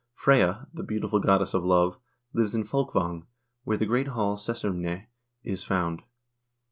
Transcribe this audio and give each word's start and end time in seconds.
Freyja, 0.15 0.65
the 0.73 0.81
beautiful 0.81 1.19
goddess 1.19 1.53
of 1.53 1.63
love, 1.63 1.99
lives 2.33 2.55
in 2.55 2.63
Folkvang, 2.63 3.27
where 3.65 3.77
the 3.77 3.85
great 3.85 4.07
hall 4.07 4.35
Sessrymne 4.35 5.05
is 5.43 5.63
found. 5.63 6.01